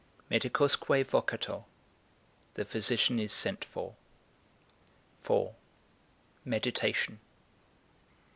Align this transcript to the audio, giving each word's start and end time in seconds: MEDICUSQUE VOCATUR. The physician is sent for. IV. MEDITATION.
MEDICUSQUE 0.31 1.03
VOCATUR. 1.03 1.61
The 2.55 2.65
physician 2.65 3.19
is 3.19 3.31
sent 3.31 3.63
for. 3.63 3.93
IV. 5.23 5.49
MEDITATION. 6.43 7.19